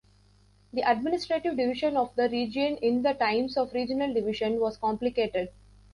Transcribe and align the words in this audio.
The 0.73 0.81
administrative 0.81 1.55
division 1.57 1.95
of 1.95 2.15
the 2.15 2.27
region 2.27 2.77
in 2.77 3.03
the 3.03 3.13
times 3.13 3.55
of 3.55 3.71
regional 3.71 4.11
division 4.11 4.59
was 4.59 4.75
complicated. 4.77 5.51